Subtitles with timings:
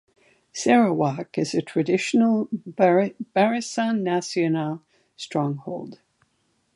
[0.51, 4.81] Sarawak is a traditional Barisan Nasional
[5.15, 5.99] stronghold.